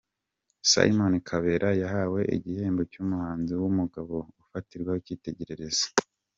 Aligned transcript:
Simon 0.69 1.13
Kabera 1.27 1.69
yahawe 1.81 2.21
igihembo 2.35 2.81
cy'umuhanzi 2.91 3.53
w'umugabo 3.61 4.15
ufatirwaho 4.41 4.97
icyitegererezo. 5.01 5.85